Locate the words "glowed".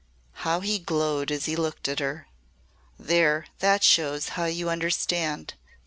0.79-1.31